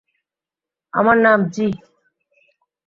আমার 0.93 1.17
নাম 1.17 1.39
যী। 1.53 1.67